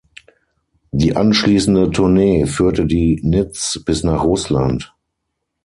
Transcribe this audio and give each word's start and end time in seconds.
Die 0.91 1.15
anschließende 1.15 1.91
Tournee 1.91 2.47
führte 2.47 2.87
die 2.87 3.19
Nits 3.21 3.79
bis 3.85 4.03
nach 4.03 4.23
Russland. 4.23 4.95